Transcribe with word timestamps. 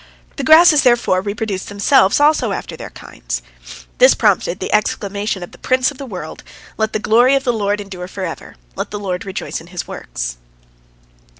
The 0.37 0.43
grasses 0.43 0.81
therefore 0.81 1.21
reproduced 1.21 1.69
themselves 1.69 2.19
also 2.19 2.53
after 2.53 2.75
their 2.75 2.89
kinds. 2.89 3.43
This 3.99 4.15
prompted 4.15 4.59
the 4.59 4.73
exclamation 4.73 5.43
of 5.43 5.51
the 5.51 5.59
Prince 5.59 5.91
of 5.91 5.99
the 5.99 6.07
World, 6.07 6.41
"Let 6.75 6.93
the 6.93 6.97
glory 6.97 7.35
of 7.35 7.43
the 7.43 7.53
Lord 7.53 7.79
endure 7.79 8.07
forever; 8.07 8.55
let 8.75 8.89
the 8.89 8.97
Lord 8.97 9.25
rejoice 9.27 9.61
in 9.61 9.67
His 9.67 9.87
works." 9.87 10.37